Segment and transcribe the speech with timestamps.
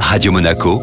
[0.00, 0.80] Radio Monaco,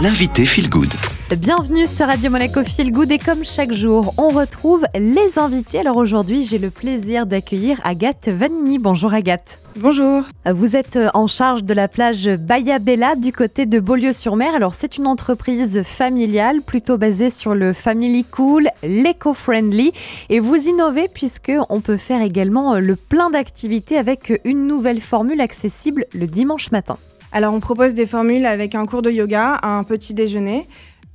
[0.00, 0.92] l'invité Feel Good.
[1.36, 5.80] Bienvenue sur Radio Monaco Feel Good et comme chaque jour, on retrouve les invités.
[5.80, 8.78] Alors aujourd'hui, j'ai le plaisir d'accueillir Agathe Vanini.
[8.78, 9.58] Bonjour Agathe.
[9.76, 10.22] Bonjour.
[10.48, 14.54] Vous êtes en charge de la plage Bella du côté de Beaulieu-sur-Mer.
[14.54, 19.92] Alors c'est une entreprise familiale plutôt basée sur le family cool, l'éco-friendly
[20.28, 25.40] et vous innovez puisque on peut faire également le plein d'activités avec une nouvelle formule
[25.40, 26.98] accessible le dimanche matin.
[27.32, 30.66] Alors on propose des formules avec un cours de yoga, un petit déjeuner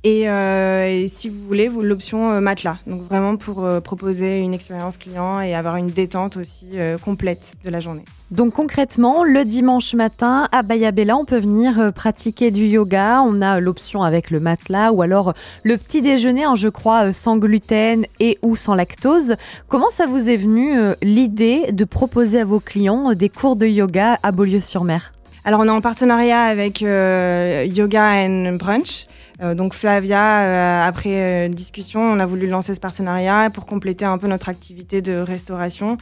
[0.04, 2.78] euh, et, si vous voulez, vous l'option euh, matelas.
[2.86, 6.70] Donc vraiment pour euh, proposer une expérience client et avoir une détente aussi
[7.04, 8.04] complète de la journée.
[8.30, 13.22] Donc concrètement, le dimanche matin à Bayabella, on peut venir pratiquer du yoga.
[13.24, 17.36] On a l'option avec le matelas ou alors le petit déjeuner, hein, je crois, sans
[17.36, 19.36] gluten et ou sans lactose.
[19.68, 24.18] Comment ça vous est venu l'idée de proposer à vos clients des cours de yoga
[24.22, 25.12] à Beaulieu-sur-Mer?
[25.44, 29.06] Alors on est en partenariat avec Yoga and Brunch.
[29.42, 34.04] Euh, donc Flavia, euh, après euh, discussion, on a voulu lancer ce partenariat pour compléter
[34.04, 35.98] un peu notre activité de restauration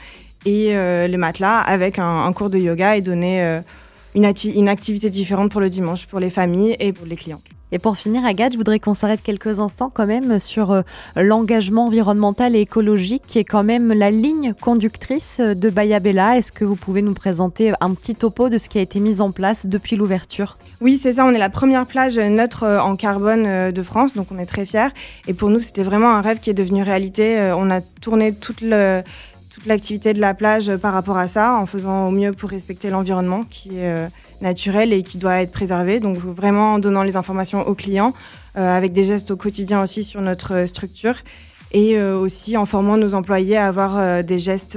[0.46, 3.60] et le matelas avec un, cours de yoga et donner
[4.14, 7.42] une, une activité différente pour le dimanche, pour les familles et pour les clients.
[7.72, 10.82] Et pour finir, Agathe, je voudrais qu'on s'arrête quelques instants quand même sur euh,
[11.14, 16.36] l'engagement environnemental et écologique qui est quand même la ligne conductrice de Bayabella.
[16.36, 19.20] Est-ce que vous pouvez nous présenter un petit topo de ce qui a été mis
[19.20, 20.58] en place depuis l'ouverture?
[20.80, 21.24] Oui, c'est ça.
[21.24, 24.46] On est la première plage neutre euh, en carbone euh, de France, donc on est
[24.46, 24.88] très fiers.
[25.28, 27.52] Et pour nous, c'était vraiment un rêve qui est devenu réalité.
[27.56, 29.02] On a tourné toute le
[29.50, 32.88] toute l'activité de la plage par rapport à ça, en faisant au mieux pour respecter
[32.88, 34.08] l'environnement qui est
[34.40, 36.00] naturel et qui doit être préservé.
[36.00, 38.14] Donc vraiment en donnant les informations aux clients,
[38.56, 41.14] euh, avec des gestes au quotidien aussi sur notre euh, structure
[41.72, 44.76] et euh, aussi en formant nos employés à avoir des gestes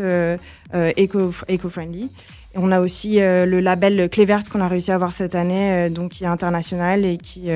[0.74, 2.12] éco-friendly.
[2.56, 6.24] on a aussi le label Clévert qu'on a réussi à avoir cette année, donc qui
[6.24, 7.50] est international et qui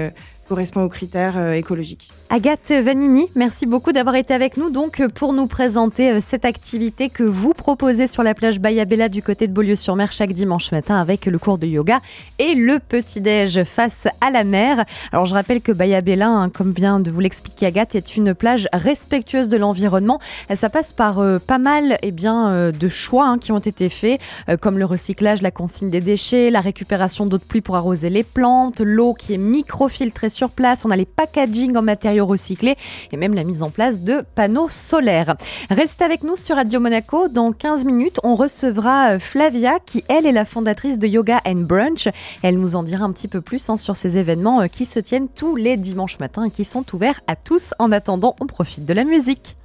[0.47, 2.09] correspond aux critères euh, écologiques.
[2.29, 7.09] Agathe Vanini, merci beaucoup d'avoir été avec nous donc pour nous présenter euh, cette activité
[7.09, 11.25] que vous proposez sur la plage Bayabella du côté de Beaulieu-sur-Mer chaque dimanche matin avec
[11.25, 11.99] le cours de yoga
[12.39, 14.85] et le petit-déj face à la mer.
[15.11, 18.67] Alors je rappelle que Bayabella, hein, comme vient de vous l'expliquer Agathe, est une plage
[18.73, 20.19] respectueuse de l'environnement.
[20.53, 24.19] Ça passe par euh, pas mal eh bien, de choix hein, qui ont été faits,
[24.61, 28.23] comme le recyclage, la consigne des déchets, la récupération d'eau de pluie pour arroser les
[28.23, 32.75] plantes, l'eau qui est microfiltrée sur place, on a les packaging en matériaux recyclés
[33.11, 35.35] et même la mise en place de panneaux solaires.
[35.71, 37.27] Restez avec nous sur Radio Monaco.
[37.27, 41.61] Dans 15 minutes, on recevra euh, Flavia qui, elle, est la fondatrice de Yoga and
[41.61, 42.07] Brunch.
[42.43, 44.99] Elle nous en dira un petit peu plus hein, sur ces événements euh, qui se
[44.99, 47.73] tiennent tous les dimanches matins et qui sont ouverts à tous.
[47.79, 49.57] En attendant, on profite de la musique.